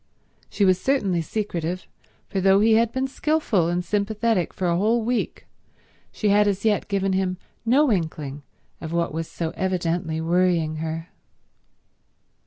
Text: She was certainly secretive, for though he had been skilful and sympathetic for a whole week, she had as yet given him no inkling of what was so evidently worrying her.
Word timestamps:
She 0.49 0.65
was 0.65 0.81
certainly 0.81 1.21
secretive, 1.21 1.85
for 2.27 2.41
though 2.41 2.59
he 2.59 2.73
had 2.73 2.91
been 2.91 3.07
skilful 3.07 3.67
and 3.67 3.85
sympathetic 3.85 4.51
for 4.51 4.65
a 4.67 4.75
whole 4.75 5.03
week, 5.03 5.45
she 6.11 6.29
had 6.29 6.47
as 6.47 6.65
yet 6.65 6.87
given 6.87 7.13
him 7.13 7.37
no 7.67 7.91
inkling 7.91 8.41
of 8.81 8.93
what 8.93 9.13
was 9.13 9.27
so 9.29 9.51
evidently 9.55 10.19
worrying 10.19 10.77
her. 10.77 11.09